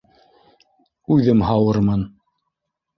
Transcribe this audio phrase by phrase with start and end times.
[1.17, 2.05] Үҙем һауырмын.